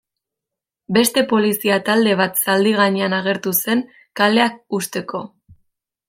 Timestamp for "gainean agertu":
2.79-3.53